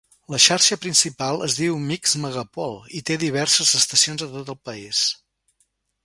La 0.33 0.37
xarxa 0.43 0.75
principal 0.85 1.43
es 1.47 1.57
diu 1.57 1.75
Mix 1.91 2.15
Megapol 2.23 2.73
i 2.99 3.01
té 3.09 3.17
diverses 3.25 3.75
estacions 3.81 4.25
a 4.27 4.31
tot 4.39 4.49
el 4.55 4.57
país. 4.71 5.03